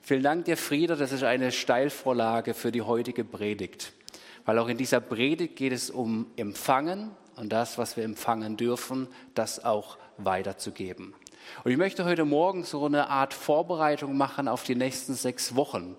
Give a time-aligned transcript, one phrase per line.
[0.00, 0.96] Vielen Dank dir, Frieder.
[0.96, 3.92] Das ist eine Steilvorlage für die heutige Predigt.
[4.44, 9.08] Weil auch in dieser Predigt geht es um Empfangen und das, was wir empfangen dürfen,
[9.34, 11.14] das auch weiterzugeben.
[11.64, 15.96] Und ich möchte heute Morgen so eine Art Vorbereitung machen auf die nächsten sechs Wochen.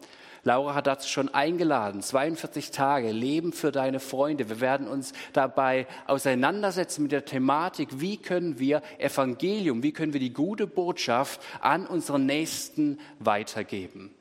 [0.48, 2.02] Laura hat dazu schon eingeladen.
[2.02, 4.48] 42 Tage Leben für deine Freunde.
[4.48, 10.22] Wir werden uns dabei auseinandersetzen mit der Thematik, wie können wir Evangelium, wie können wir
[10.22, 14.16] die gute Botschaft an unseren Nächsten weitergeben.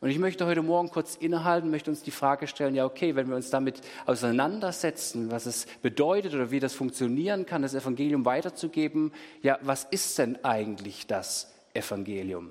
[0.00, 3.28] Und ich möchte heute Morgen kurz innehalten, möchte uns die Frage stellen, ja okay, wenn
[3.28, 9.12] wir uns damit auseinandersetzen, was es bedeutet oder wie das funktionieren kann, das Evangelium weiterzugeben,
[9.42, 12.50] ja, was ist denn eigentlich das Evangelium?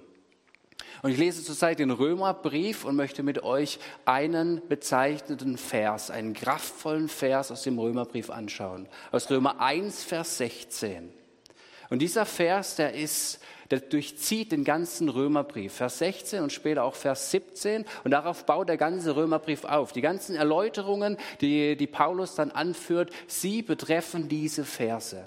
[1.02, 7.08] Und ich lese zurzeit den Römerbrief und möchte mit euch einen bezeichneten Vers, einen kraftvollen
[7.08, 8.88] Vers aus dem Römerbrief anschauen.
[9.12, 11.14] Aus Römer 1, Vers 16.
[11.90, 15.74] Und dieser Vers, der ist, der durchzieht den ganzen Römerbrief.
[15.74, 17.86] Vers 16 und später auch Vers 17.
[18.04, 19.94] Und darauf baut der ganze Römerbrief auf.
[19.94, 25.26] Die ganzen Erläuterungen, die, die Paulus dann anführt, sie betreffen diese Verse.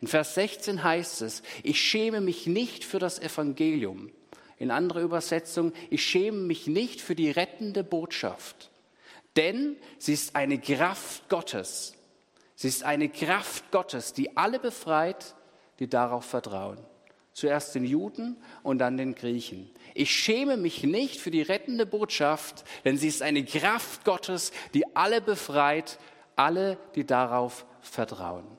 [0.00, 4.12] In Vers 16 heißt es, ich schäme mich nicht für das Evangelium
[4.58, 8.70] in anderer Übersetzung, ich schäme mich nicht für die rettende Botschaft,
[9.36, 11.94] denn sie ist eine Kraft Gottes.
[12.54, 15.36] Sie ist eine Kraft Gottes, die alle befreit,
[15.78, 16.78] die darauf vertrauen.
[17.32, 19.70] Zuerst den Juden und dann den Griechen.
[19.94, 24.96] Ich schäme mich nicht für die rettende Botschaft, denn sie ist eine Kraft Gottes, die
[24.96, 26.00] alle befreit,
[26.34, 28.57] alle, die darauf vertrauen.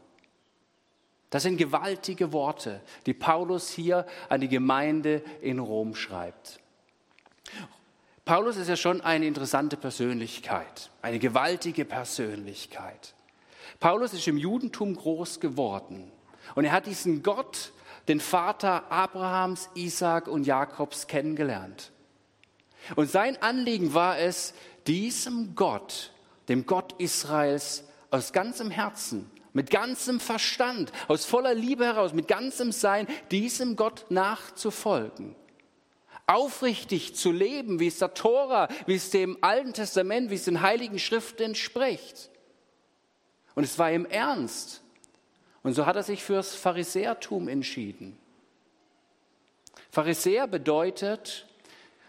[1.29, 6.59] Das sind gewaltige Worte, die Paulus hier an die Gemeinde in Rom schreibt.
[8.25, 13.13] Paulus ist ja schon eine interessante Persönlichkeit, eine gewaltige Persönlichkeit.
[13.79, 16.11] Paulus ist im Judentum groß geworden
[16.55, 17.71] und er hat diesen Gott,
[18.07, 21.91] den Vater Abrahams, Isaak und Jakobs kennengelernt.
[22.95, 24.53] Und sein Anliegen war es,
[24.87, 26.11] diesem Gott,
[26.47, 32.71] dem Gott Israels, aus ganzem Herzen mit ganzem Verstand, aus voller Liebe heraus, mit ganzem
[32.71, 35.35] Sein, diesem Gott nachzufolgen.
[36.27, 40.61] Aufrichtig zu leben, wie es der Tora, wie es dem Alten Testament, wie es den
[40.61, 42.29] Heiligen Schriften entspricht.
[43.55, 44.83] Und es war ihm ernst.
[45.63, 48.17] Und so hat er sich fürs Pharisäertum entschieden.
[49.91, 51.47] Pharisäer bedeutet,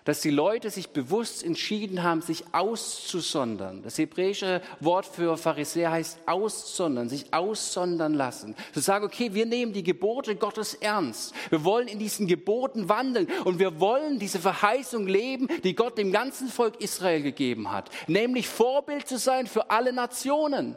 [0.05, 3.83] dass die Leute sich bewusst entschieden haben, sich auszusondern.
[3.83, 8.55] Das hebräische Wort für Pharisäer heißt aussondern, sich aussondern lassen.
[8.73, 11.35] Zu sagen, okay, wir nehmen die Gebote Gottes ernst.
[11.51, 16.13] Wir wollen in diesen Geboten wandeln und wir wollen diese Verheißung leben, die Gott dem
[16.13, 17.91] ganzen Volk Israel gegeben hat.
[18.07, 20.77] Nämlich Vorbild zu sein für alle Nationen.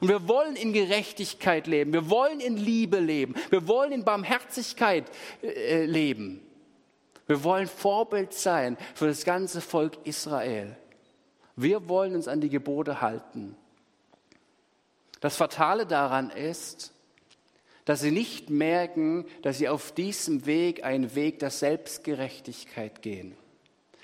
[0.00, 1.92] Und wir wollen in Gerechtigkeit leben.
[1.92, 3.34] Wir wollen in Liebe leben.
[3.50, 5.04] Wir wollen in Barmherzigkeit
[5.42, 6.42] äh, leben.
[7.30, 10.76] Wir wollen Vorbild sein für das ganze Volk Israel.
[11.54, 13.54] Wir wollen uns an die Gebote halten.
[15.20, 16.92] Das Fatale daran ist,
[17.84, 23.36] dass sie nicht merken, dass sie auf diesem Weg einen Weg der Selbstgerechtigkeit gehen.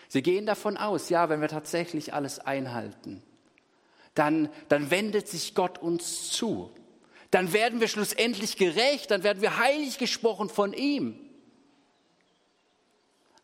[0.06, 3.24] Sie gehen davon aus, ja, wenn wir tatsächlich alles einhalten,
[4.14, 6.70] dann, dann wendet sich Gott uns zu.
[7.32, 11.25] Dann werden wir schlussendlich gerecht, dann werden wir heilig gesprochen von ihm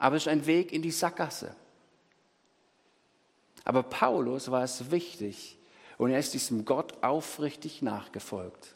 [0.03, 1.55] aber es ist ein Weg in die Sackgasse.
[3.63, 5.57] Aber Paulus war es wichtig
[5.97, 8.75] und er ist diesem Gott aufrichtig nachgefolgt.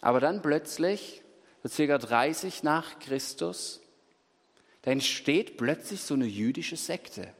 [0.00, 1.22] Aber dann plötzlich,
[1.66, 3.80] circa 30 nach Christus,
[4.82, 7.34] da entsteht plötzlich so eine jüdische Sekte.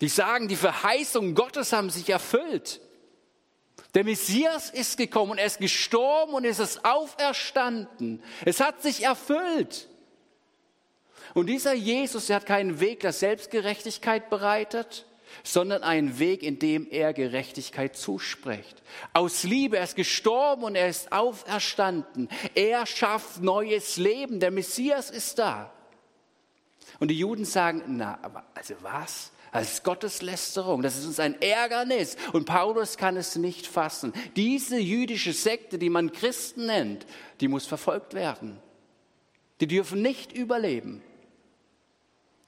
[0.00, 2.80] Die sagen, die Verheißungen Gottes haben sich erfüllt.
[3.94, 8.20] Der Messias ist gekommen und er ist gestorben und es ist auferstanden.
[8.44, 9.88] Es hat sich erfüllt.
[11.38, 15.06] Und dieser Jesus, der hat keinen Weg der Selbstgerechtigkeit bereitet,
[15.44, 18.82] sondern einen Weg, in dem er Gerechtigkeit zuspricht.
[19.12, 22.28] Aus Liebe, er ist gestorben und er ist auferstanden.
[22.56, 24.40] Er schafft neues Leben.
[24.40, 25.72] Der Messias ist da.
[26.98, 29.30] Und die Juden sagen, na, aber also was?
[29.52, 32.16] Das ist Gotteslästerung, das ist uns ein Ärgernis.
[32.32, 34.12] Und Paulus kann es nicht fassen.
[34.34, 37.06] Diese jüdische Sekte, die man Christen nennt,
[37.40, 38.58] die muss verfolgt werden.
[39.60, 41.04] Die dürfen nicht überleben.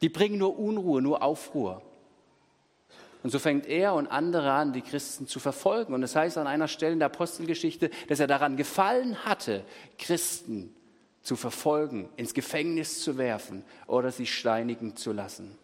[0.02, 1.82] Die bringen nur Unruhe, nur Aufruhr.
[3.22, 5.92] Und so fängt er und andere an, die Christen zu verfolgen.
[5.92, 9.62] Und das heißt an einer Stelle in der Apostelgeschichte, dass er daran gefallen hatte,
[9.98, 10.74] Christen
[11.22, 15.58] zu verfolgen, ins Gefängnis zu werfen oder sie steinigen zu lassen.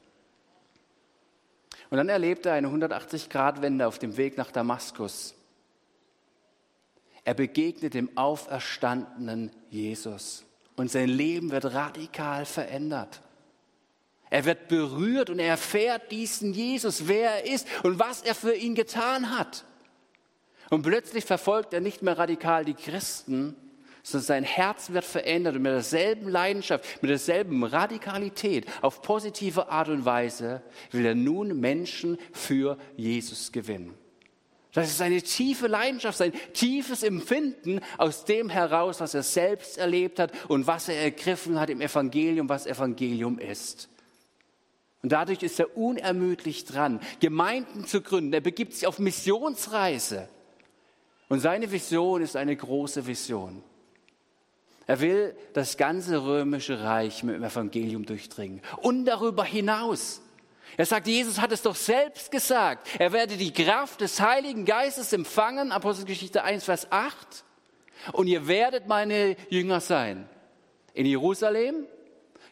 [1.88, 5.34] Und dann erlebt er eine 180-Grad-Wende auf dem Weg nach Damaskus.
[7.24, 10.44] Er begegnet dem auferstandenen Jesus
[10.76, 13.22] und sein Leben wird radikal verändert.
[14.30, 18.54] Er wird berührt und er erfährt diesen Jesus, wer er ist und was er für
[18.54, 19.64] ihn getan hat.
[20.70, 23.54] Und plötzlich verfolgt er nicht mehr radikal die Christen,
[24.02, 29.88] sondern sein Herz wird verändert und mit derselben Leidenschaft, mit derselben Radikalität, auf positive Art
[29.88, 30.62] und Weise
[30.92, 33.94] will er nun Menschen für Jesus gewinnen.
[34.72, 40.18] Das ist eine tiefe Leidenschaft, sein tiefes Empfinden aus dem heraus, was er selbst erlebt
[40.18, 43.88] hat und was er ergriffen hat im Evangelium, was Evangelium ist.
[45.06, 48.32] Und dadurch ist er unermüdlich dran, Gemeinden zu gründen.
[48.32, 50.28] Er begibt sich auf Missionsreise.
[51.28, 53.62] Und seine Vision ist eine große Vision.
[54.84, 60.22] Er will das ganze römische Reich mit dem Evangelium durchdringen und darüber hinaus.
[60.76, 62.88] Er sagt, Jesus hat es doch selbst gesagt.
[62.98, 67.44] Er werde die Kraft des Heiligen Geistes empfangen, Apostelgeschichte 1, Vers 8.
[68.10, 70.28] Und ihr werdet meine Jünger sein.
[70.94, 71.86] In Jerusalem,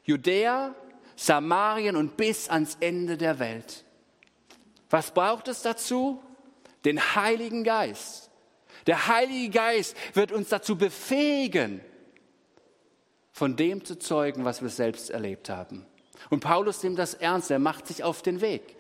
[0.05, 0.77] Judäa,
[1.17, 3.85] Samarien und bis ans Ende der Welt.
[4.91, 6.23] Was braucht es dazu?
[6.85, 8.31] Den Heiligen Geist.
[8.87, 11.81] Der Heilige Geist wird uns dazu befähigen,
[13.33, 15.87] von dem zu zeugen, was wir selbst erlebt haben.
[16.31, 18.77] Und Paulus nimmt das ernst, er macht sich auf den Weg.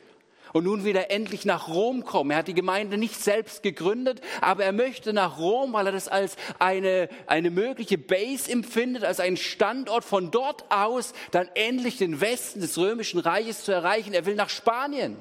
[0.54, 2.30] Und nun will er endlich nach Rom kommen.
[2.30, 6.06] Er hat die Gemeinde nicht selbst gegründet, aber er möchte nach Rom, weil er das
[6.06, 12.20] als eine, eine mögliche Base empfindet, als einen Standort von dort aus dann endlich den
[12.20, 14.14] Westen des römischen Reiches zu erreichen.
[14.14, 15.16] Er will nach Spanien.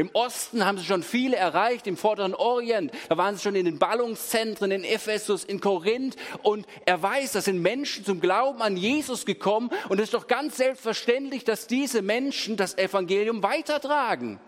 [0.00, 2.90] Im Osten haben sie schon viele erreicht, im vorderen Orient.
[3.10, 6.16] Da waren sie schon in den Ballungszentren in Ephesus, in Korinth.
[6.42, 9.68] Und er weiß, da sind Menschen zum Glauben an Jesus gekommen.
[9.90, 14.40] Und es ist doch ganz selbstverständlich, dass diese Menschen das Evangelium weitertragen.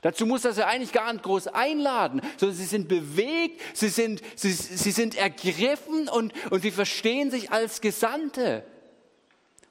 [0.00, 4.22] Dazu muss er sie eigentlich gar nicht groß einladen, sondern sie sind bewegt, sie sind,
[4.36, 8.64] sie, sie sind ergriffen und, und sie verstehen sich als Gesandte.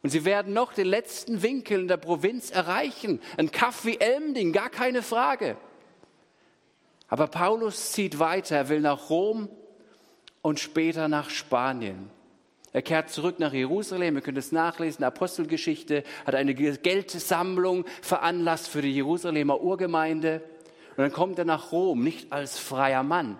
[0.03, 3.21] Und sie werden noch den letzten Winkel in der Provinz erreichen.
[3.37, 5.55] Ein Kaff wie Elmding, gar keine Frage.
[7.07, 8.57] Aber Paulus zieht weiter.
[8.57, 9.47] Er will nach Rom
[10.41, 12.09] und später nach Spanien.
[12.73, 14.15] Er kehrt zurück nach Jerusalem.
[14.15, 15.05] Ihr könnt es nachlesen.
[15.05, 20.41] Apostelgeschichte hat eine Geldsammlung veranlasst für die Jerusalemer Urgemeinde.
[20.89, 23.39] Und dann kommt er nach Rom, nicht als freier Mann,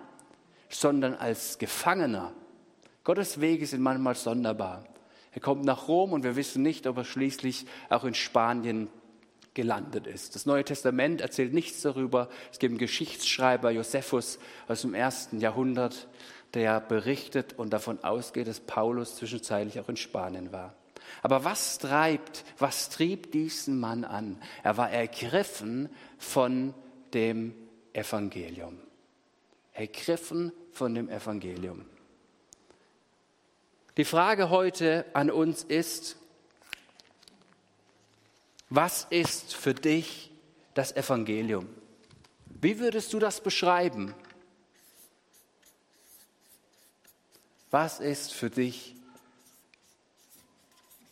[0.70, 2.32] sondern als Gefangener.
[3.02, 4.84] Gottes Wege sind manchmal sonderbar.
[5.34, 8.88] Er kommt nach Rom und wir wissen nicht, ob er schließlich auch in Spanien
[9.54, 10.34] gelandet ist.
[10.34, 12.28] Das Neue Testament erzählt nichts darüber.
[12.52, 14.38] Es gibt einen Geschichtsschreiber, Josephus
[14.68, 16.08] aus dem ersten Jahrhundert,
[16.54, 20.74] der berichtet und davon ausgeht, dass Paulus zwischenzeitlich auch in Spanien war.
[21.22, 24.40] Aber was treibt, was trieb diesen Mann an?
[24.62, 25.88] Er war ergriffen
[26.18, 26.74] von
[27.12, 27.54] dem
[27.92, 28.78] Evangelium.
[29.72, 31.84] Ergriffen von dem Evangelium.
[33.96, 36.16] Die Frage heute an uns ist,
[38.68, 40.32] was ist für dich
[40.74, 41.68] das Evangelium?
[42.60, 44.12] Wie würdest du das beschreiben?
[47.70, 48.96] Was ist für dich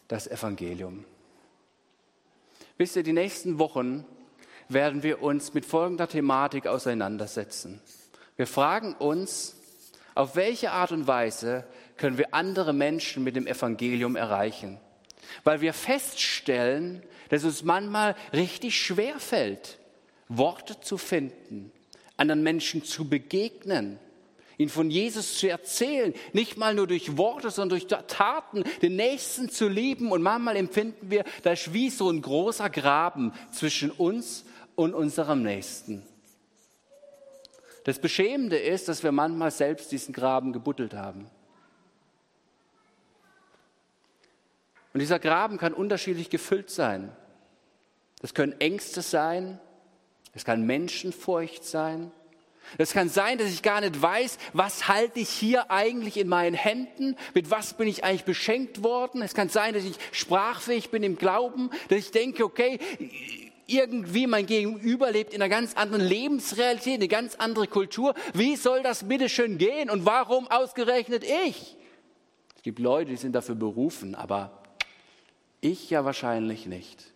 [0.08, 1.04] das Evangelium?
[2.78, 4.04] Wisst ihr, die nächsten Wochen
[4.68, 7.80] werden wir uns mit folgender Thematik auseinandersetzen.
[8.34, 9.54] Wir fragen uns,
[10.14, 11.64] auf welche Art und Weise
[12.02, 14.80] können wir andere Menschen mit dem Evangelium erreichen.
[15.44, 19.78] Weil wir feststellen, dass es manchmal richtig schwer fällt,
[20.26, 21.70] Worte zu finden,
[22.16, 24.00] anderen Menschen zu begegnen,
[24.58, 29.48] ihnen von Jesus zu erzählen, nicht mal nur durch Worte, sondern durch Taten, den Nächsten
[29.48, 30.10] zu lieben.
[30.10, 34.44] Und manchmal empfinden wir, da ist wie so ein großer Graben zwischen uns
[34.74, 36.02] und unserem Nächsten.
[37.84, 41.30] Das Beschämende ist, dass wir manchmal selbst diesen Graben gebuddelt haben.
[44.92, 47.10] Und dieser Graben kann unterschiedlich gefüllt sein.
[48.20, 49.58] Das können Ängste sein,
[50.34, 52.10] es kann Menschenfurcht sein.
[52.78, 56.54] Es kann sein, dass ich gar nicht weiß, was halte ich hier eigentlich in meinen
[56.54, 59.20] Händen, mit was bin ich eigentlich beschenkt worden.
[59.20, 62.78] Es kann sein, dass ich sprachfähig bin im Glauben, dass ich denke, okay,
[63.66, 68.14] irgendwie mein Gegenüber lebt in einer ganz anderen Lebensrealität, eine ganz andere Kultur.
[68.32, 71.76] Wie soll das bitte schön gehen und warum ausgerechnet ich?
[72.56, 74.61] Es gibt Leute, die sind dafür berufen, aber
[75.62, 77.12] ich ja wahrscheinlich nicht.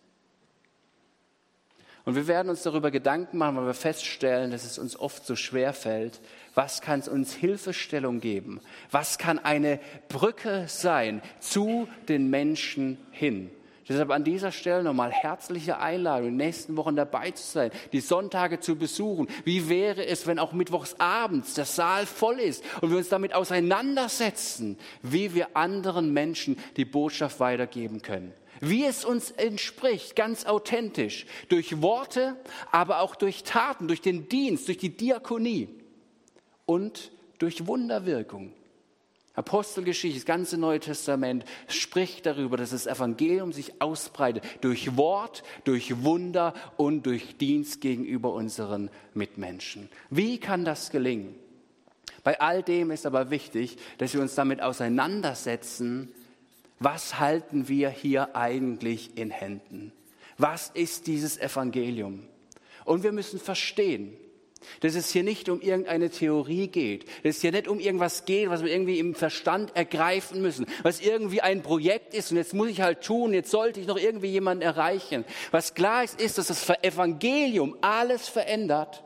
[2.07, 5.35] Und wir werden uns darüber Gedanken machen, weil wir feststellen, dass es uns oft so
[5.35, 6.21] schwer fällt.
[6.55, 8.61] Was kann es uns Hilfestellung geben?
[8.91, 13.51] Was kann eine Brücke sein zu den Menschen hin?
[13.89, 18.01] Deshalb an dieser Stelle nochmal herzliche Einladung, in den nächsten Wochen dabei zu sein, die
[18.01, 19.27] Sonntage zu besuchen.
[19.45, 23.33] Wie wäre es, wenn auch mittwochs abends der Saal voll ist und wir uns damit
[23.33, 28.33] auseinandersetzen, wie wir anderen Menschen die Botschaft weitergeben können?
[28.59, 32.35] wie es uns entspricht, ganz authentisch, durch Worte,
[32.71, 35.69] aber auch durch Taten, durch den Dienst, durch die Diakonie
[36.65, 38.53] und durch Wunderwirkung.
[39.37, 46.03] Apostelgeschichte, das ganze Neue Testament spricht darüber, dass das Evangelium sich ausbreitet durch Wort, durch
[46.03, 49.89] Wunder und durch Dienst gegenüber unseren Mitmenschen.
[50.09, 51.35] Wie kann das gelingen?
[52.23, 56.11] Bei all dem ist aber wichtig, dass wir uns damit auseinandersetzen,
[56.79, 59.93] was halten wir hier eigentlich in Händen?
[60.39, 62.23] Was ist dieses Evangelium?
[62.85, 64.17] Und wir müssen verstehen,
[64.81, 68.49] dass es hier nicht um irgendeine Theorie geht, dass es hier nicht um irgendwas geht,
[68.49, 72.69] was wir irgendwie im Verstand ergreifen müssen, was irgendwie ein Projekt ist und jetzt muss
[72.69, 75.25] ich halt tun, jetzt sollte ich noch irgendwie jemanden erreichen.
[75.51, 79.03] Was klar ist, ist, dass das Evangelium alles verändert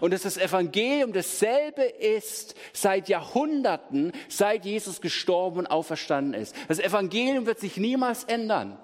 [0.00, 6.54] und dass das Evangelium dasselbe ist seit Jahrhunderten, seit Jesus gestorben und auferstanden ist.
[6.68, 8.78] Das Evangelium wird sich niemals ändern.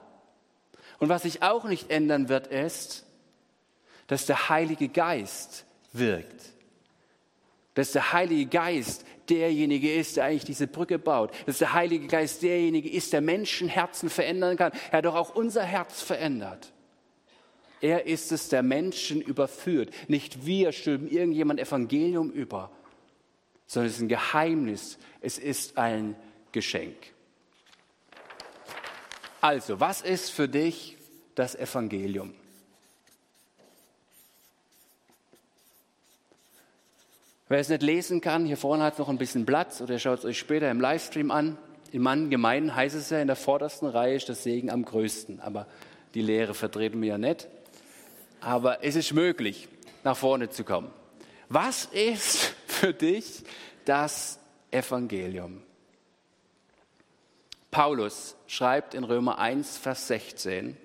[0.99, 3.07] Und was sich auch nicht ändern wird, ist,
[4.09, 6.53] dass der Heilige Geist wirkt.
[7.75, 11.33] Dass der Heilige Geist derjenige ist, der eigentlich diese Brücke baut.
[11.47, 14.73] Dass der Heilige Geist derjenige ist, der Menschenherzen verändern kann.
[14.91, 16.73] Er hat doch auch unser Herz verändert.
[17.81, 19.91] Er ist es, der Menschen überführt.
[20.09, 22.71] Nicht wir stülpen irgendjemand Evangelium über,
[23.67, 24.99] sondern es ist ein Geheimnis.
[25.21, 26.17] Es ist ein
[26.53, 26.97] Geschenk.
[29.41, 30.97] Also, was ist für dich
[31.37, 32.35] das Evangelium?
[37.49, 40.25] Wer es nicht lesen kann, hier vorne hat noch ein bisschen Platz oder schaut es
[40.27, 41.57] euch später im Livestream an.
[41.93, 45.41] Manchen Gemeinden heißt es ja, in der vordersten Reihe ist das Segen am größten.
[45.41, 45.67] Aber
[46.13, 47.49] die Lehre vertreten wir ja nicht.
[48.43, 49.67] Aber es ist möglich,
[50.05, 50.91] nach vorne zu kommen.
[51.49, 53.43] Was ist für dich
[53.87, 54.39] das
[54.71, 55.63] Evangelium?
[57.71, 60.77] Paulus schreibt in Römer 1, Vers 16,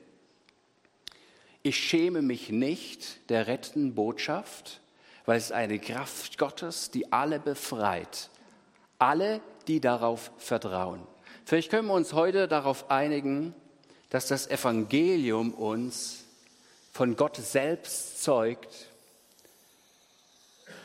[1.62, 4.82] ich schäme mich nicht der rettenden Botschaft,
[5.26, 8.30] weil es eine Kraft Gottes, die alle befreit.
[9.00, 11.06] Alle, die darauf vertrauen.
[11.46, 13.54] Vielleicht können wir uns heute darauf einigen,
[14.10, 16.24] dass das Evangelium uns
[16.92, 18.88] von Gott selbst zeugt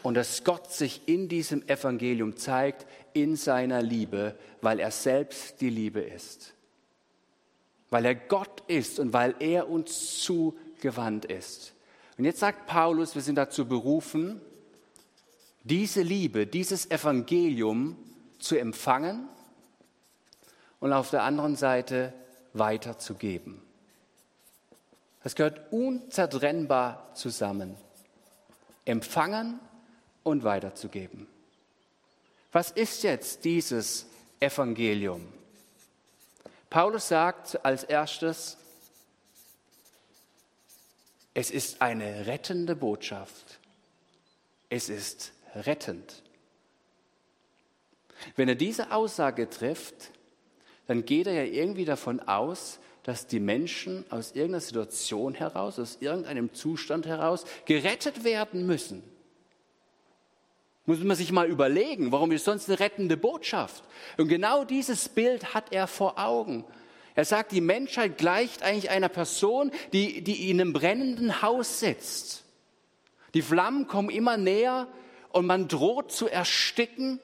[0.02, 5.70] und dass Gott sich in diesem Evangelium zeigt, in seiner Liebe, weil er selbst die
[5.70, 6.54] Liebe ist.
[7.90, 11.74] Weil er Gott ist und weil er uns zugewandt ist.
[12.18, 14.40] Und jetzt sagt Paulus, wir sind dazu berufen,
[15.62, 17.96] diese Liebe, dieses Evangelium
[18.40, 19.28] zu empfangen
[20.80, 22.12] und auf der anderen Seite
[22.54, 23.62] weiterzugeben.
[25.22, 27.76] Das gehört unzertrennbar zusammen.
[28.84, 29.60] Empfangen
[30.22, 31.26] und weiterzugeben.
[32.50, 34.06] Was ist jetzt dieses
[34.40, 35.26] Evangelium?
[36.70, 38.56] Paulus sagt als erstes,
[41.38, 43.60] es ist eine rettende Botschaft.
[44.70, 46.24] Es ist rettend.
[48.34, 50.10] Wenn er diese Aussage trifft,
[50.88, 55.98] dann geht er ja irgendwie davon aus, dass die Menschen aus irgendeiner Situation heraus, aus
[56.00, 59.04] irgendeinem Zustand heraus gerettet werden müssen.
[60.86, 63.84] Muss man sich mal überlegen, warum ist sonst eine rettende Botschaft?
[64.16, 66.64] Und genau dieses Bild hat er vor Augen.
[67.18, 72.44] Er sagt, die Menschheit gleicht eigentlich einer Person, die, die in einem brennenden Haus sitzt.
[73.34, 74.86] Die Flammen kommen immer näher
[75.30, 77.18] und man droht zu ersticken.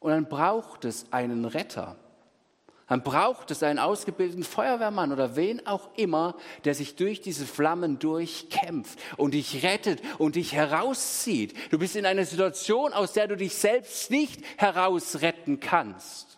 [0.00, 1.96] Und dann braucht es einen Retter.
[2.88, 6.34] Dann braucht es einen ausgebildeten Feuerwehrmann oder wen auch immer,
[6.64, 11.52] der sich durch diese Flammen durchkämpft und dich rettet und dich herauszieht.
[11.70, 16.35] Du bist in einer Situation, aus der du dich selbst nicht herausretten kannst.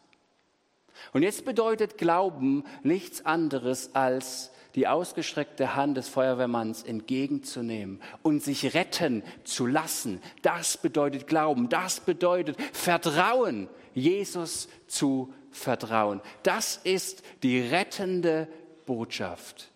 [1.13, 8.75] Und jetzt bedeutet Glauben nichts anderes als die ausgestreckte Hand des Feuerwehrmanns entgegenzunehmen und sich
[8.75, 10.21] retten zu lassen.
[10.43, 16.21] Das bedeutet Glauben, das bedeutet Vertrauen, Jesus zu vertrauen.
[16.43, 18.47] Das ist die rettende
[18.87, 19.71] Botschaft.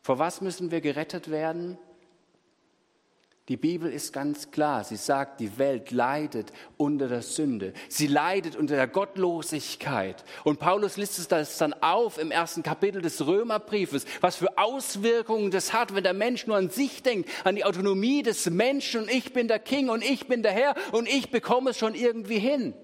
[0.00, 1.78] Vor was müssen wir gerettet werden?
[3.48, 4.84] Die Bibel ist ganz klar.
[4.84, 7.72] Sie sagt, die Welt leidet unter der Sünde.
[7.88, 10.22] Sie leidet unter der Gottlosigkeit.
[10.44, 15.72] Und Paulus listet das dann auf im ersten Kapitel des Römerbriefes, was für Auswirkungen das
[15.72, 19.32] hat, wenn der Mensch nur an sich denkt, an die Autonomie des Menschen und ich
[19.32, 22.74] bin der King und ich bin der Herr und ich bekomme es schon irgendwie hin.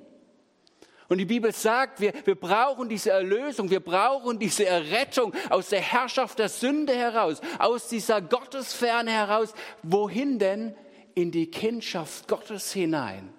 [1.09, 5.81] Und die Bibel sagt, wir, wir brauchen diese Erlösung, wir brauchen diese Errettung aus der
[5.81, 9.55] Herrschaft der Sünde heraus, aus dieser Gottesferne heraus.
[9.83, 10.75] Wohin denn?
[11.15, 13.33] In die Kindschaft Gottes hinein.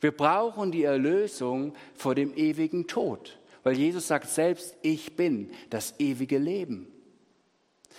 [0.00, 3.38] Wir brauchen die Erlösung vor dem ewigen Tod.
[3.62, 6.88] Weil Jesus sagt selbst, ich bin das ewige Leben.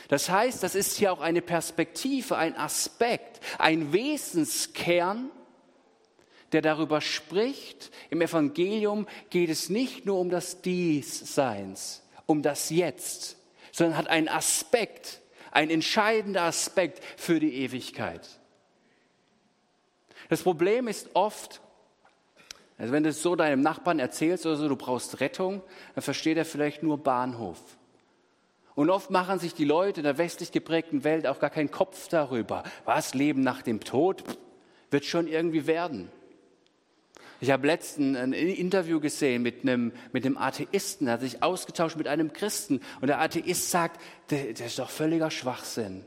[0.10, 5.32] Das heißt, das ist hier auch eine Perspektive, ein Aspekt, ein Wesenskern,
[6.54, 7.92] der darüber spricht.
[8.10, 13.38] Im Evangelium geht es nicht nur um das Diesseins, um das Jetzt,
[13.72, 18.28] sondern hat einen Aspekt, ein entscheidender Aspekt für die Ewigkeit.
[20.30, 21.62] Das Problem ist oft,
[22.78, 25.62] also wenn du es so deinem Nachbarn erzählst oder so, du brauchst Rettung,
[25.96, 27.60] dann versteht er vielleicht nur Bahnhof.
[28.76, 32.08] Und oft machen sich die Leute in der westlich geprägten Welt auch gar keinen Kopf
[32.08, 32.64] darüber.
[32.86, 34.24] Was, Leben nach dem Tod?
[34.90, 36.12] Wird schon irgendwie werden.
[37.44, 41.98] Ich habe letztens ein Interview gesehen mit einem, mit einem Atheisten, der hat sich ausgetauscht
[41.98, 42.80] mit einem Christen.
[43.02, 46.06] Und der Atheist sagt, das ist doch völliger Schwachsinn.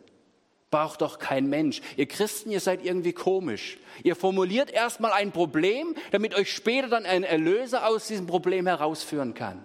[0.70, 1.82] Braucht doch kein Mensch.
[1.98, 3.76] Ihr Christen, ihr seid irgendwie komisch.
[4.02, 9.34] Ihr formuliert erstmal ein Problem, damit euch später dann ein Erlöser aus diesem Problem herausführen
[9.34, 9.62] kann.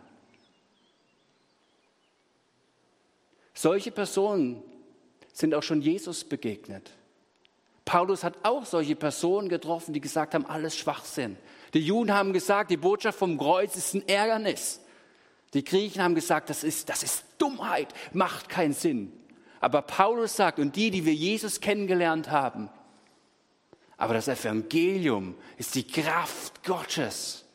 [3.53, 4.61] Solche Personen
[5.31, 6.91] sind auch schon Jesus begegnet.
[7.85, 11.37] Paulus hat auch solche Personen getroffen, die gesagt haben, alles Schwachsinn.
[11.73, 14.81] Die Juden haben gesagt, die Botschaft vom Kreuz ist ein Ärgernis.
[15.53, 19.11] Die Griechen haben gesagt, das ist, das ist Dummheit, macht keinen Sinn.
[19.59, 22.69] Aber Paulus sagt, und die, die wir Jesus kennengelernt haben,
[23.97, 27.45] aber das Evangelium ist die Kraft Gottes.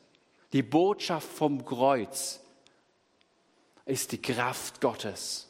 [0.52, 2.40] Die Botschaft vom Kreuz
[3.85, 5.49] ist die Kraft Gottes.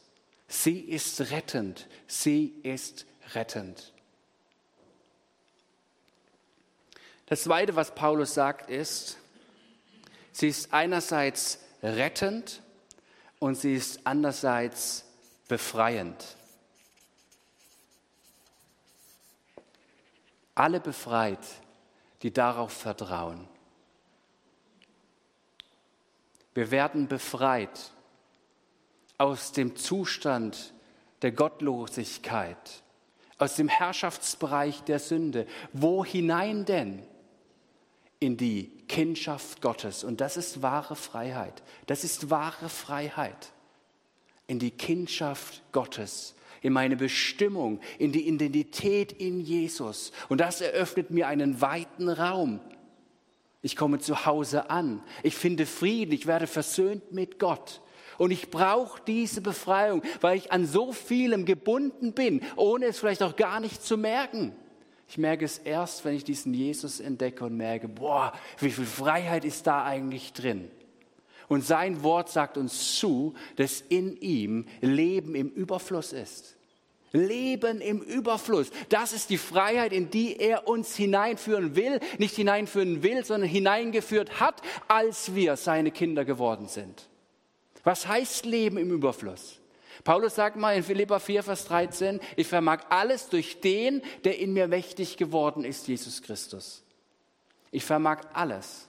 [0.49, 1.87] Sie ist rettend.
[2.07, 3.05] Sie ist
[3.35, 3.93] rettend.
[7.27, 9.19] Das Zweite, was Paulus sagt, ist,
[10.33, 12.63] sie ist einerseits rettend
[13.41, 15.05] und sie ist andererseits
[15.49, 16.37] befreiend.
[20.55, 21.45] Alle befreit,
[22.23, 23.47] die darauf vertrauen.
[26.55, 27.91] Wir werden befreit
[29.19, 30.73] aus dem Zustand
[31.23, 32.83] der Gottlosigkeit,
[33.37, 35.47] aus dem Herrschaftsbereich der Sünde.
[35.73, 37.03] Wo hinein denn?
[38.21, 40.05] In die Kindschaft Gottes.
[40.05, 41.63] Und das ist wahre Freiheit.
[41.87, 43.53] Das ist wahre Freiheit.
[44.47, 50.13] In die Kindschaft Gottes, in meine Bestimmung, in die Identität in Jesus.
[50.29, 52.61] Und das eröffnet mir einen weiten Raum.
[53.63, 55.03] Ich komme zu Hause an.
[55.23, 56.13] Ich finde Frieden.
[56.13, 57.83] Ich werde versöhnt mit Gott.
[58.19, 63.23] Und ich brauche diese Befreiung, weil ich an so vielem gebunden bin, ohne es vielleicht
[63.23, 64.55] auch gar nicht zu merken.
[65.09, 69.45] Ich merke es erst, wenn ich diesen Jesus entdecke und merke, boah, wie viel Freiheit
[69.45, 70.71] ist da eigentlich drin.
[71.49, 76.57] Und sein Wort sagt uns zu, dass in ihm Leben im Überfluss ist.
[77.13, 78.71] Leben im Überfluss.
[78.89, 82.01] Das ist die Freiheit, in die er uns hineinführen will.
[82.19, 87.09] Nicht hineinführen will, sondern hineingeführt hat, als wir seine Kinder geworden sind.
[87.85, 89.61] Was heißt Leben im Überfluss?
[90.05, 94.53] Paulus sagt mal in Philippa 4, Vers 13, ich vermag alles durch den, der in
[94.53, 96.83] mir mächtig geworden ist, Jesus Christus.
[97.71, 98.89] Ich vermag alles.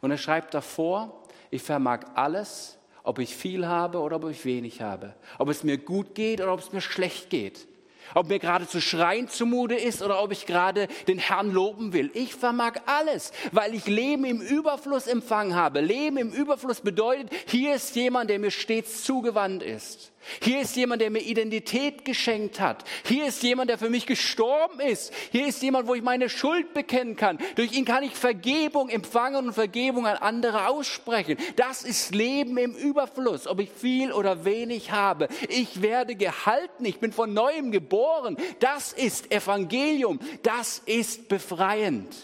[0.00, 4.80] Und er schreibt davor, ich vermag alles, ob ich viel habe oder ob ich wenig
[4.80, 7.66] habe, ob es mir gut geht oder ob es mir schlecht geht
[8.14, 12.10] ob mir gerade zu schreien zumute ist oder ob ich gerade den Herrn loben will.
[12.14, 15.80] Ich vermag alles, weil ich Leben im Überfluss empfangen habe.
[15.80, 20.11] Leben im Überfluss bedeutet, hier ist jemand, der mir stets zugewandt ist.
[20.40, 22.84] Hier ist jemand, der mir Identität geschenkt hat.
[23.04, 25.12] Hier ist jemand, der für mich gestorben ist.
[25.30, 27.38] Hier ist jemand, wo ich meine Schuld bekennen kann.
[27.56, 31.36] Durch ihn kann ich Vergebung empfangen und Vergebung an andere aussprechen.
[31.56, 35.28] Das ist Leben im Überfluss, ob ich viel oder wenig habe.
[35.48, 36.84] Ich werde gehalten.
[36.84, 38.36] Ich bin von neuem geboren.
[38.60, 40.20] Das ist Evangelium.
[40.42, 42.14] Das ist befreiend.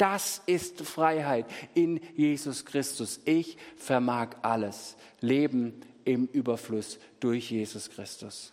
[0.00, 3.20] Das ist Freiheit in Jesus Christus.
[3.26, 4.96] Ich vermag alles.
[5.20, 8.52] Leben im Überfluss durch Jesus Christus.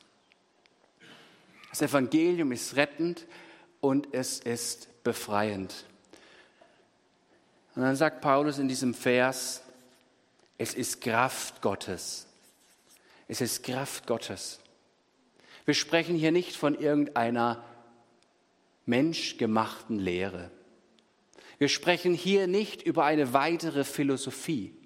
[1.70, 3.26] Das Evangelium ist rettend
[3.82, 5.86] und es ist befreiend.
[7.76, 9.62] Und dann sagt Paulus in diesem Vers,
[10.58, 12.26] es ist Kraft Gottes.
[13.28, 14.60] Es ist Kraft Gottes.
[15.66, 17.64] Wir sprechen hier nicht von irgendeiner
[18.86, 20.50] menschgemachten Lehre.
[21.58, 24.77] Wir sprechen hier nicht über eine weitere Philosophie.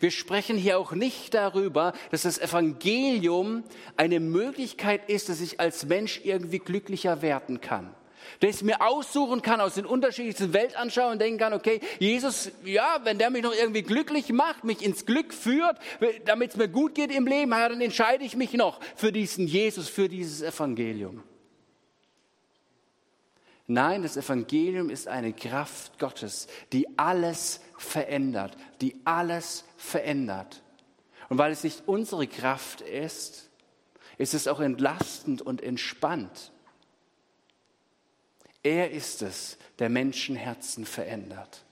[0.00, 3.64] Wir sprechen hier auch nicht darüber, dass das Evangelium
[3.96, 7.94] eine Möglichkeit ist, dass ich als Mensch irgendwie glücklicher werden kann.
[8.40, 13.00] Dass ich mir aussuchen kann aus den unterschiedlichsten Weltanschauungen und denken kann, okay, Jesus, ja,
[13.04, 15.78] wenn der mich noch irgendwie glücklich macht, mich ins Glück führt,
[16.24, 19.88] damit es mir gut geht im Leben, dann entscheide ich mich noch für diesen Jesus,
[19.88, 21.22] für dieses Evangelium.
[23.68, 30.62] Nein, das Evangelium ist eine Kraft Gottes, die alles verändert, die alles verändert.
[31.28, 33.50] Und weil es nicht unsere Kraft ist,
[34.18, 36.52] ist es auch entlastend und entspannt.
[38.62, 41.64] Er ist es, der Menschenherzen verändert.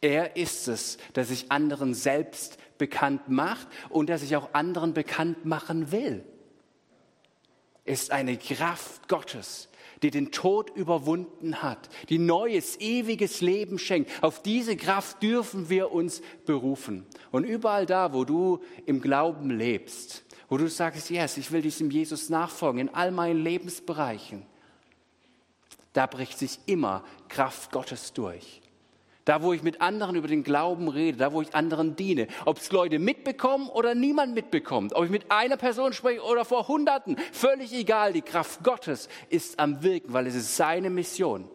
[0.00, 5.44] Er ist es, der sich anderen selbst bekannt macht und der sich auch anderen bekannt
[5.44, 6.24] machen will.
[7.84, 9.68] Ist eine Kraft Gottes,
[10.02, 14.10] die den Tod überwunden hat, die neues, ewiges Leben schenkt.
[14.22, 17.06] Auf diese Kraft dürfen wir uns berufen.
[17.30, 21.90] Und überall da, wo du im Glauben lebst, wo du sagst, yes, ich will diesem
[21.90, 24.44] Jesus nachfolgen, in all meinen Lebensbereichen,
[25.92, 28.59] da bricht sich immer Kraft Gottes durch.
[29.30, 32.58] Da, wo ich mit anderen über den Glauben rede, da, wo ich anderen diene, ob
[32.58, 37.16] es Leute mitbekommen oder niemand mitbekommt, ob ich mit einer Person spreche oder vor Hunderten,
[37.30, 41.48] völlig egal, die Kraft Gottes ist am Wirken, weil es ist seine Mission.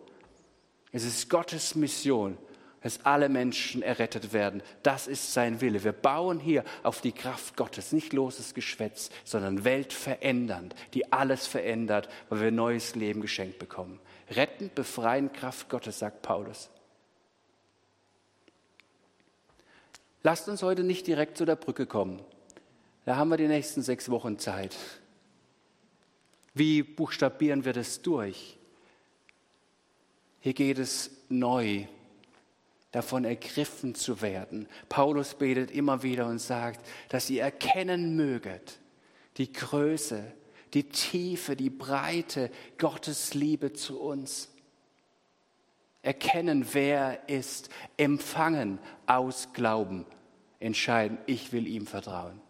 [0.94, 2.38] Es ist Gottes Mission,
[2.80, 4.64] dass alle Menschen errettet werden.
[4.82, 5.84] Das ist sein Wille.
[5.84, 12.08] Wir bauen hier auf die Kraft Gottes, nicht loses Geschwätz, sondern weltverändernd, die alles verändert,
[12.30, 14.00] weil wir neues Leben geschenkt bekommen.
[14.32, 16.70] Rettend, befreien Kraft Gottes, sagt Paulus.
[20.26, 22.20] Lasst uns heute nicht direkt zu der Brücke kommen.
[23.06, 24.76] Da haben wir die nächsten sechs Wochen Zeit.
[26.56, 28.58] Wie buchstabieren wir das durch?
[30.40, 31.86] Hier geht es neu,
[32.92, 34.68] davon ergriffen zu werden.
[34.90, 38.80] Paulus betet immer wieder und sagt, dass ihr erkennen möget
[39.38, 40.24] die Größe,
[40.74, 44.50] die Tiefe, die Breite Gottes Liebe zu uns.
[46.02, 50.08] Erkennen, wer er ist, empfangen aus Glauben,
[50.66, 52.42] entscheiden, ich will ihm vertrauen.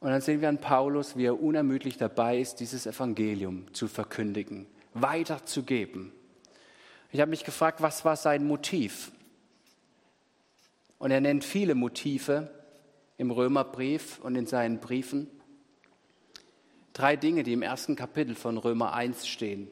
[0.00, 4.66] Und dann sehen wir an Paulus, wie er unermüdlich dabei ist, dieses Evangelium zu verkündigen,
[4.92, 6.12] weiterzugeben.
[7.10, 9.10] Ich habe mich gefragt, was war sein Motiv?
[10.98, 12.50] Und er nennt viele Motive,
[13.18, 15.28] im Römerbrief und in seinen Briefen.
[16.92, 19.68] Drei Dinge, die im ersten Kapitel von Römer 1 stehen.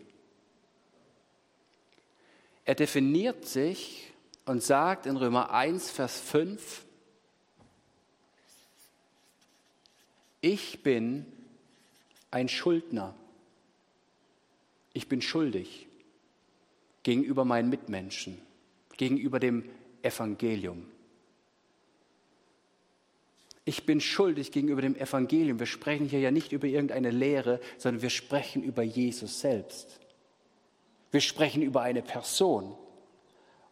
[2.64, 4.10] Er definiert sich
[4.46, 6.84] und sagt in Römer 1, Vers 5,
[10.40, 11.26] ich bin
[12.30, 13.14] ein Schuldner.
[14.92, 15.86] Ich bin schuldig
[17.02, 18.40] gegenüber meinen Mitmenschen,
[18.96, 19.68] gegenüber dem
[20.02, 20.86] Evangelium
[23.64, 25.58] ich bin schuldig gegenüber dem Evangelium.
[25.58, 30.00] Wir sprechen hier ja nicht über irgendeine Lehre, sondern wir sprechen über Jesus selbst.
[31.14, 32.74] Wir sprechen über eine Person.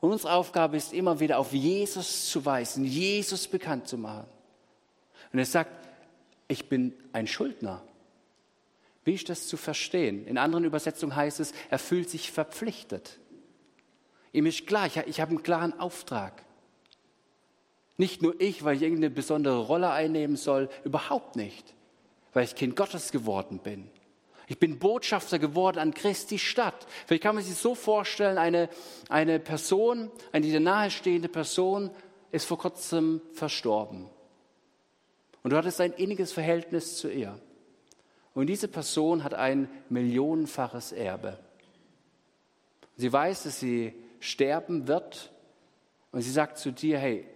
[0.01, 4.29] Und unsere Aufgabe ist immer wieder auf Jesus zu weisen, Jesus bekannt zu machen.
[5.33, 5.73] Und er sagt,
[6.47, 7.83] ich bin ein Schuldner.
[9.05, 10.25] Wie ist das zu verstehen?
[10.29, 13.19] In anderen Übersetzungen heißt es, er fühlt sich verpflichtet.
[14.33, 16.45] Ihm ist klar, ich habe einen klaren Auftrag.
[17.97, 21.75] Nicht nur ich, weil ich irgendeine besondere Rolle einnehmen soll, überhaupt nicht,
[22.35, 23.91] weil ich Kind Gottes geworden bin.
[24.49, 26.87] Ich bin Botschafter geworden an Christi Stadt.
[27.07, 28.69] Vielleicht kann man sich so vorstellen, eine,
[29.09, 31.91] eine Person, eine dir nahestehende Person
[32.31, 34.09] ist vor kurzem verstorben.
[35.43, 37.39] Und du hattest ein inniges Verhältnis zu ihr.
[38.35, 41.39] Und diese Person hat ein millionenfaches Erbe.
[42.97, 45.33] Sie weiß, dass sie sterben wird.
[46.13, 47.27] Und sie sagt zu dir, hey,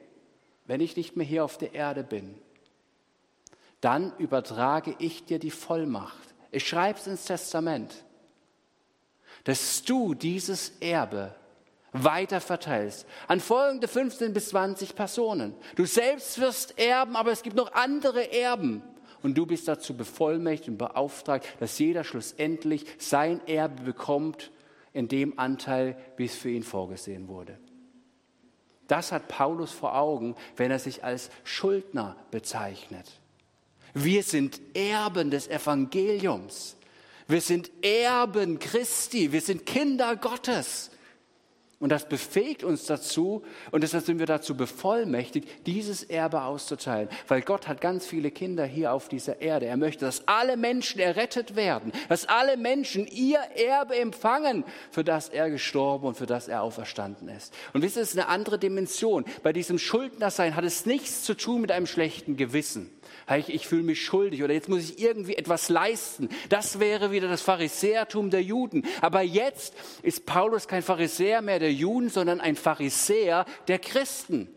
[0.66, 2.34] wenn ich nicht mehr hier auf der Erde bin,
[3.80, 6.34] dann übertrage ich dir die Vollmacht.
[6.56, 7.92] Ich schreibe es ins Testament,
[9.44, 11.34] dass du dieses Erbe
[11.92, 15.54] weiter verteilst an folgende 15 bis 20 Personen.
[15.74, 18.82] Du selbst wirst erben, aber es gibt noch andere Erben.
[19.22, 24.50] Und du bist dazu bevollmächtigt und beauftragt, dass jeder schlussendlich sein Erbe bekommt
[24.94, 27.58] in dem Anteil, wie es für ihn vorgesehen wurde.
[28.88, 33.20] Das hat Paulus vor Augen, wenn er sich als Schuldner bezeichnet.
[33.98, 36.76] Wir sind Erben des Evangeliums.
[37.28, 39.32] Wir sind Erben Christi.
[39.32, 40.90] Wir sind Kinder Gottes.
[41.78, 47.08] Und das befähigt uns dazu, und deshalb sind wir dazu bevollmächtigt, dieses Erbe auszuteilen.
[47.26, 49.64] Weil Gott hat ganz viele Kinder hier auf dieser Erde.
[49.64, 55.30] Er möchte, dass alle Menschen errettet werden, dass alle Menschen ihr Erbe empfangen, für das
[55.30, 57.54] er gestorben und für das er auferstanden ist.
[57.72, 59.24] Und wisst ihr, es ist eine andere Dimension.
[59.42, 62.90] Bei diesem Schuldnersein hat es nichts zu tun mit einem schlechten Gewissen
[63.34, 66.28] ich, ich fühle mich schuldig oder jetzt muss ich irgendwie etwas leisten.
[66.48, 68.84] Das wäre wieder das Pharisäertum der Juden.
[69.00, 74.48] Aber jetzt ist Paulus kein Pharisäer mehr der Juden, sondern ein Pharisäer der Christen.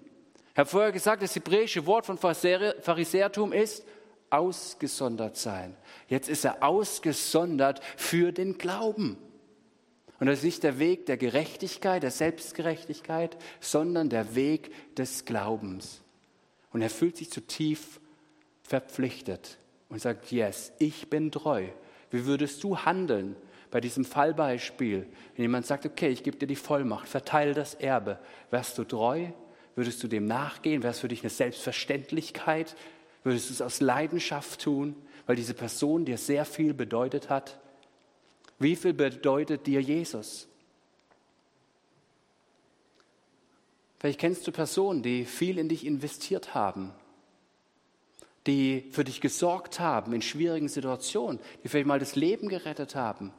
[0.54, 3.84] Ich habe vorher gesagt, das hebräische Wort von Pharisäertum ist
[4.30, 5.76] Ausgesondert sein.
[6.08, 9.18] Jetzt ist er ausgesondert für den Glauben.
[10.20, 16.02] Und das ist nicht der Weg der Gerechtigkeit, der Selbstgerechtigkeit, sondern der Weg des Glaubens.
[16.72, 18.00] Und er fühlt sich zutiefst
[18.70, 19.58] verpflichtet
[19.90, 21.68] und sagt, yes, ich bin treu.
[22.12, 23.36] Wie würdest du handeln
[23.72, 25.08] bei diesem Fallbeispiel?
[25.36, 28.20] Wenn jemand sagt, okay, ich gebe dir die Vollmacht, verteile das Erbe,
[28.52, 29.28] wärst du treu?
[29.76, 30.84] Würdest du dem nachgehen?
[30.84, 32.76] Wäre es für dich eine Selbstverständlichkeit?
[33.24, 37.60] Würdest du es aus Leidenschaft tun, weil diese Person dir sehr viel bedeutet hat?
[38.60, 40.48] Wie viel bedeutet dir Jesus?
[44.00, 46.92] Vielleicht kennst du Personen, die viel in dich investiert haben,
[48.50, 53.32] die für dich gesorgt haben in schwierigen Situationen, die vielleicht mal das Leben gerettet haben.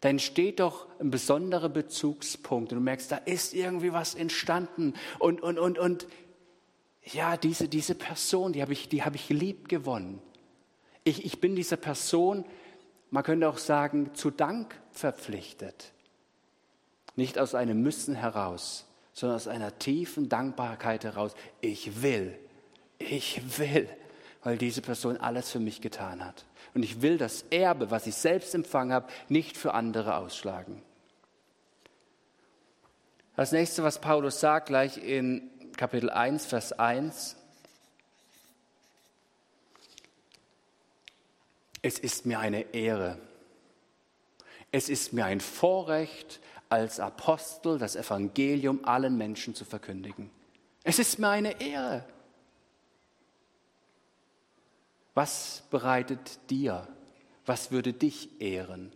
[0.00, 5.42] Da entsteht doch ein besonderer Bezugspunkt und du merkst, da ist irgendwie was entstanden und,
[5.42, 6.08] und, und, und
[7.04, 10.20] ja, diese, diese Person, die habe ich, die habe ich lieb gewonnen.
[11.04, 12.44] Ich, ich bin dieser Person,
[13.10, 15.92] man könnte auch sagen, zu Dank verpflichtet.
[17.14, 21.34] Nicht aus einem Müssen heraus, sondern aus einer tiefen Dankbarkeit heraus.
[21.60, 22.38] Ich will,
[23.02, 23.88] ich will,
[24.42, 26.44] weil diese Person alles für mich getan hat.
[26.74, 30.82] Und ich will das Erbe, was ich selbst empfangen habe, nicht für andere ausschlagen.
[33.36, 37.36] Das nächste, was Paulus sagt, gleich in Kapitel 1, Vers 1.
[41.80, 43.18] Es ist mir eine Ehre.
[44.70, 50.30] Es ist mir ein Vorrecht, als Apostel das Evangelium allen Menschen zu verkündigen.
[50.84, 52.04] Es ist mir eine Ehre.
[55.14, 56.88] Was bereitet dir?
[57.44, 58.92] Was würde dich ehren?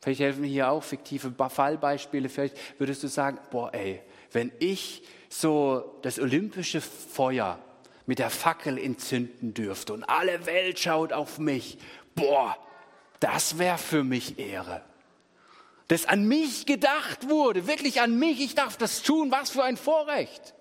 [0.00, 2.28] Vielleicht helfen hier auch fiktive Fallbeispiele.
[2.28, 7.58] Vielleicht würdest du sagen, boah, ey, wenn ich so das olympische Feuer
[8.06, 11.78] mit der Fackel entzünden dürfte und alle Welt schaut auf mich,
[12.14, 12.56] boah,
[13.18, 14.84] das wäre für mich Ehre.
[15.88, 19.76] Dass an mich gedacht wurde, wirklich an mich, ich darf das tun, was für ein
[19.76, 20.54] Vorrecht.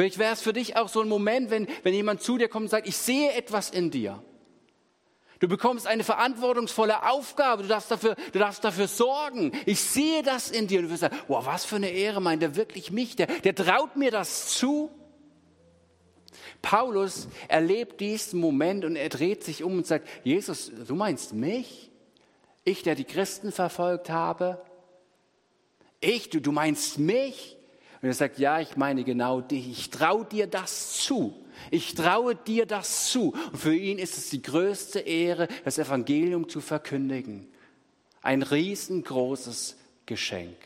[0.00, 2.62] Vielleicht wäre es für dich auch so ein Moment, wenn, wenn jemand zu dir kommt
[2.62, 4.24] und sagt, ich sehe etwas in dir.
[5.40, 7.64] Du bekommst eine verantwortungsvolle Aufgabe.
[7.64, 9.52] Du darfst dafür, du darfst dafür sorgen.
[9.66, 10.78] Ich sehe das in dir.
[10.78, 13.14] Und du wirst sagen, wow, was für eine Ehre meint er wirklich mich?
[13.14, 14.90] Der, der traut mir das zu.
[16.62, 21.90] Paulus erlebt diesen Moment und er dreht sich um und sagt, Jesus, du meinst mich?
[22.64, 24.62] Ich, der die Christen verfolgt habe?
[26.00, 27.59] Ich, du, du meinst mich?
[28.02, 29.68] Und er sagt, ja, ich meine genau dich.
[29.68, 31.34] Ich traue dir das zu.
[31.70, 33.32] Ich traue dir das zu.
[33.52, 37.46] Und für ihn ist es die größte Ehre, das Evangelium zu verkündigen.
[38.22, 40.56] Ein riesengroßes Geschenk.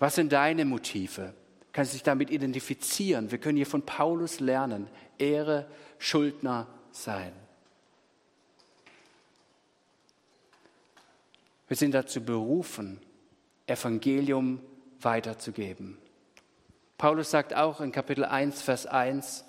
[0.00, 1.34] Was sind deine Motive?
[1.72, 3.30] Kannst du dich damit identifizieren?
[3.30, 4.88] Wir können hier von Paulus lernen.
[5.18, 5.66] Ehre,
[5.98, 7.32] Schuldner sein.
[11.68, 13.00] Wir sind dazu berufen,
[13.66, 14.60] Evangelium
[15.00, 15.98] weiterzugeben.
[16.98, 19.44] Paulus sagt auch in Kapitel 1, Vers 1,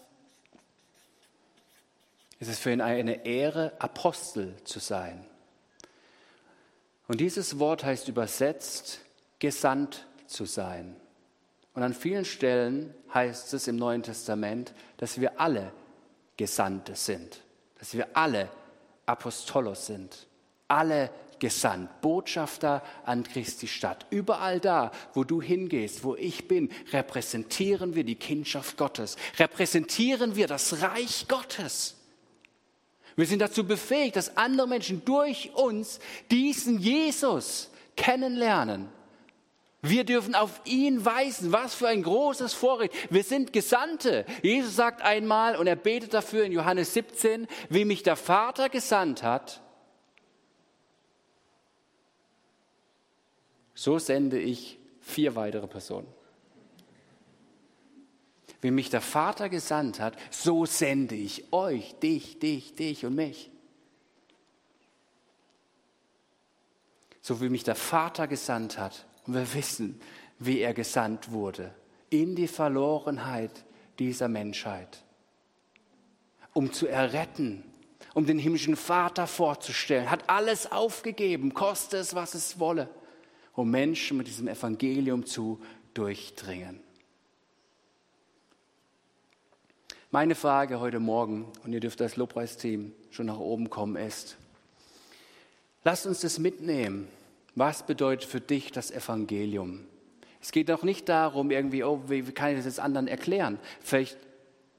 [2.40, 5.26] es ist für ihn eine Ehre, Apostel zu sein.
[7.08, 9.00] Und dieses Wort heißt übersetzt,
[9.40, 10.96] gesandt zu sein.
[11.74, 15.72] Und an vielen Stellen heißt es im Neuen Testament, dass wir alle
[16.38, 17.42] Gesandte sind,
[17.80, 18.50] dass wir alle
[19.06, 20.28] Apostolos sind,
[20.68, 24.06] alle gesandt, Botschafter an Christi Stadt.
[24.10, 30.48] Überall da, wo du hingehst, wo ich bin, repräsentieren wir die Kindschaft Gottes, repräsentieren wir
[30.48, 31.96] das Reich Gottes.
[33.16, 38.90] Wir sind dazu befähigt, dass andere Menschen durch uns diesen Jesus kennenlernen.
[39.90, 41.52] Wir dürfen auf ihn weisen.
[41.52, 42.94] Was für ein großes Vorrecht.
[43.12, 44.26] Wir sind Gesandte.
[44.42, 49.22] Jesus sagt einmal, und er betet dafür in Johannes 17, wie mich der Vater gesandt
[49.22, 49.62] hat,
[53.76, 56.08] So sende ich vier weitere Personen.
[58.62, 63.52] Wie mich der Vater gesandt hat, so sende ich euch, dich, dich, dich und mich.
[67.22, 70.00] So wie mich der Vater gesandt hat, und wir wissen,
[70.40, 71.74] wie er gesandt wurde,
[72.10, 73.66] in die Verlorenheit
[74.00, 75.04] dieser Menschheit,
[76.54, 77.64] um zu erretten,
[78.14, 82.90] um den himmlischen Vater vorzustellen, hat alles aufgegeben, koste es, was es wolle
[83.56, 85.62] um Menschen mit diesem Evangelium zu
[85.94, 86.80] durchdringen.
[90.12, 94.38] Meine Frage heute Morgen, und ihr dürft als Lobpreisteam schon nach oben kommen, ist,
[95.84, 97.08] lasst uns das mitnehmen.
[97.56, 99.86] Was bedeutet für dich das Evangelium?
[100.42, 103.60] Es geht auch nicht darum, irgendwie, oh, wie kann ich das jetzt anderen erklären?
[103.82, 104.18] Vielleicht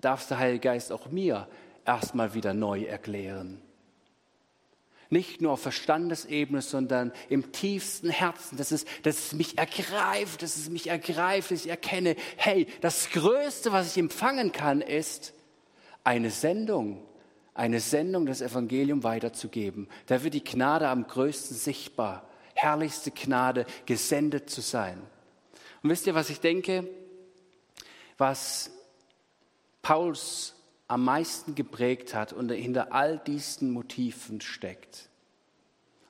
[0.01, 1.49] darf der Heilige Geist auch mir
[1.85, 3.61] erstmal wieder neu erklären.
[5.09, 10.57] Nicht nur auf Verstandesebene, sondern im tiefsten Herzen, dass es, dass es mich ergreift, dass
[10.57, 15.33] es mich ergreift, dass ich erkenne, hey, das Größte, was ich empfangen kann, ist
[16.03, 17.03] eine Sendung,
[17.55, 19.89] eine Sendung, das Evangelium weiterzugeben.
[20.07, 22.29] Da wird die Gnade am größten sichtbar.
[22.55, 25.01] Herrlichste Gnade, gesendet zu sein.
[25.83, 26.89] Und wisst ihr, was ich denke?
[28.19, 28.71] Was
[29.83, 30.56] Pauls
[30.89, 35.09] am meisten geprägt hat und hinter all diesen Motiven steckt.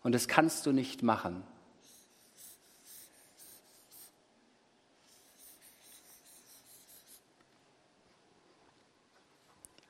[0.03, 1.43] Und das kannst du nicht machen.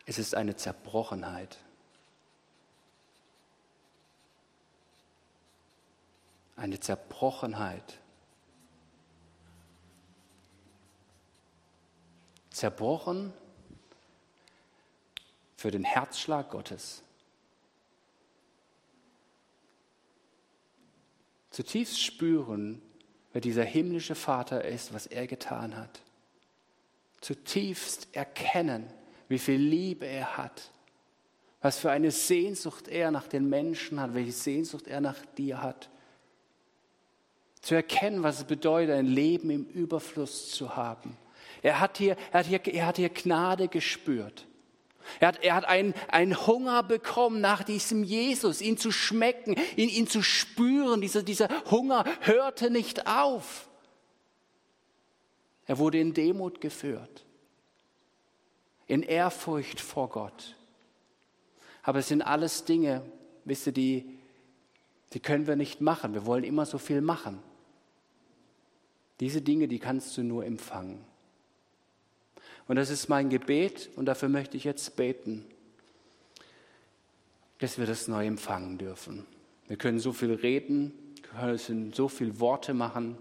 [0.07, 1.59] Es ist eine Zerbrochenheit.
[6.55, 7.99] Eine Zerbrochenheit.
[12.51, 13.35] Zerbrochen
[15.57, 17.03] für den Herzschlag Gottes.
[21.51, 22.83] Zutiefst spüren,
[23.33, 26.03] wer dieser himmlische Vater ist, was er getan hat.
[27.23, 28.87] Zutiefst erkennen,
[29.29, 30.71] wie viel Liebe er hat,
[31.63, 35.89] was für eine Sehnsucht er nach den Menschen hat, welche Sehnsucht er nach dir hat.
[37.63, 41.17] Zu erkennen, was es bedeutet, ein Leben im Überfluss zu haben.
[41.63, 44.47] Er hat hier, er hat hier, er hat hier Gnade gespürt.
[45.21, 49.89] Er hat, er hat einen, einen Hunger bekommen nach diesem Jesus, ihn zu schmecken, ihn,
[49.89, 51.01] ihn zu spüren.
[51.01, 53.69] Dieser, dieser Hunger hörte nicht auf.
[55.67, 57.25] Er wurde in Demut geführt,
[58.87, 60.57] in Ehrfurcht vor Gott.
[61.83, 63.03] Aber es sind alles Dinge,
[63.45, 64.19] wisst ihr, die,
[65.13, 66.15] die können wir nicht machen.
[66.15, 67.43] Wir wollen immer so viel machen.
[69.21, 71.05] Diese Dinge, die kannst du nur empfangen.
[72.69, 75.45] Und das ist mein Gebet und dafür möchte ich jetzt beten,
[77.59, 79.25] dass wir das neu empfangen dürfen.
[79.69, 83.19] Wir können so viel reden, können so viele Worte machen,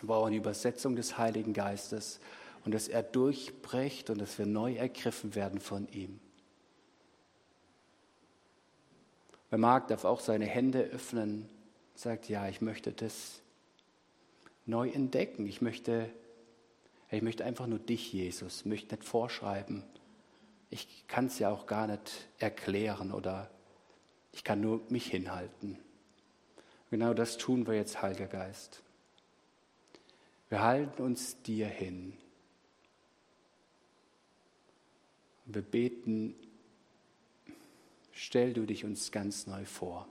[0.00, 2.20] wir brauchen die Übersetzung des Heiligen Geistes
[2.64, 6.18] und dass er durchbricht und dass wir neu ergriffen werden von ihm.
[9.50, 11.48] Wer mag, darf auch seine Hände öffnen,
[11.94, 13.40] sagt, ja, ich möchte das
[14.64, 16.08] neu entdecken, ich möchte
[17.10, 19.82] ich möchte einfach nur dich, Jesus, ich möchte nicht vorschreiben.
[20.70, 23.50] Ich kann es ja auch gar nicht erklären oder
[24.32, 25.78] ich kann nur mich hinhalten.
[26.90, 28.82] Genau das tun wir jetzt, Heiliger Geist.
[30.48, 32.16] Wir halten uns dir hin.
[35.46, 36.34] Wir beten,
[38.12, 40.06] stell du dich uns ganz neu vor.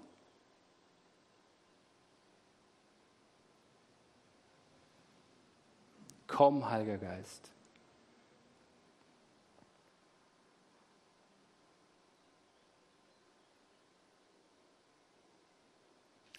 [6.29, 7.51] Komm, Heiliger Geist.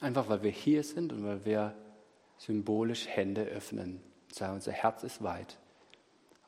[0.00, 1.74] Einfach weil wir hier sind und weil wir
[2.38, 4.00] symbolisch Hände öffnen.
[4.32, 5.58] Sagen, unser Herz ist weit.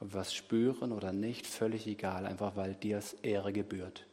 [0.00, 4.06] Ob wir was spüren oder nicht, völlig egal, einfach weil dir es Ehre gebührt.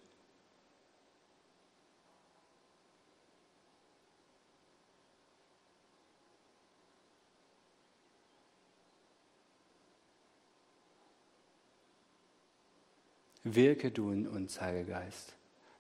[13.56, 15.36] Wirke du in uns, Heiliger Geist.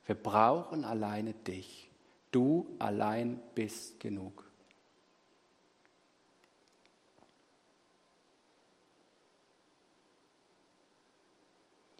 [0.06, 1.90] Wir brauchen alleine dich.
[2.32, 4.44] Du allein bist genug.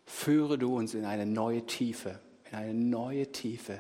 [0.06, 2.20] Führe du uns in eine neue Tiefe,
[2.52, 3.80] in eine neue Tiefe.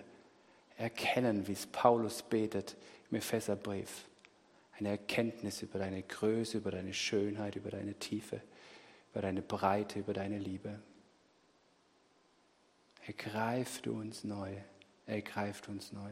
[0.77, 2.77] Erkennen, wie es Paulus betet
[3.11, 4.05] im Epheserbrief.
[4.77, 8.41] Eine Erkenntnis über deine Größe, über deine Schönheit, über deine Tiefe,
[9.11, 10.79] über deine Breite, über deine Liebe.
[13.09, 14.55] Ergreif du uns neu.
[15.07, 16.11] Ergreift uns neu.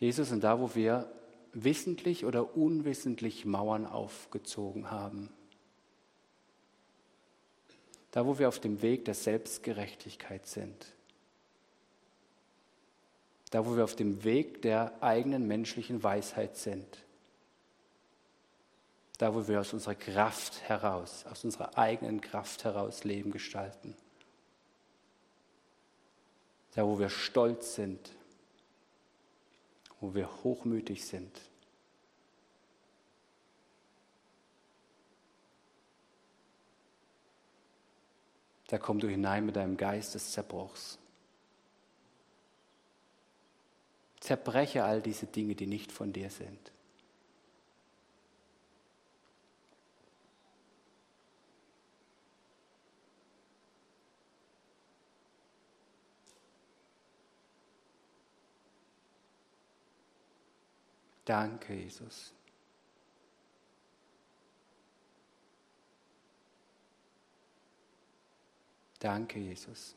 [0.00, 1.08] Jesus, und da, wo wir
[1.52, 5.32] wissentlich oder unwissentlich Mauern aufgezogen haben,
[8.10, 10.96] da, wo wir auf dem Weg der Selbstgerechtigkeit sind,
[13.52, 17.03] da, wo wir auf dem Weg der eigenen menschlichen Weisheit sind,
[19.18, 23.96] da, wo wir aus unserer Kraft heraus, aus unserer eigenen Kraft heraus Leben gestalten.
[26.74, 28.10] Da, wo wir stolz sind,
[30.00, 31.40] wo wir hochmütig sind.
[38.66, 40.98] Da komm du hinein mit deinem Geist des Zerbruchs.
[44.18, 46.73] Zerbreche all diese Dinge, die nicht von dir sind.
[61.24, 62.32] Danke, Jesus.
[68.98, 69.94] Danke, Jesus.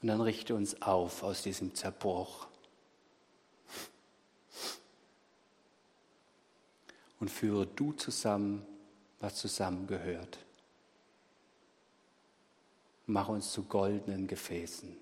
[0.00, 2.48] Und dann richte uns auf aus diesem Zerbruch.
[7.20, 8.66] Und führe du zusammen,
[9.20, 10.38] was zusammengehört.
[13.06, 14.96] Mach uns zu goldenen Gefäßen.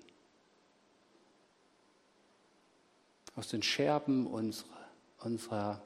[3.41, 4.87] Aus den Scherben unserer,
[5.17, 5.81] unserer,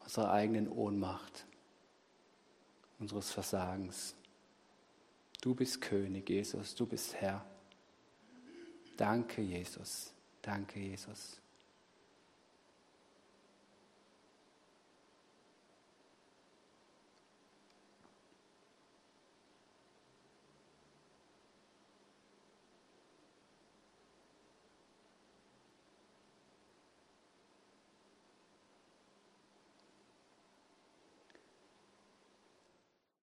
[0.00, 1.44] unserer eigenen Ohnmacht,
[2.98, 4.14] unseres Versagens.
[5.42, 7.44] Du bist König, Jesus, du bist Herr.
[8.96, 10.14] Danke, Jesus.
[10.40, 11.42] Danke, Jesus.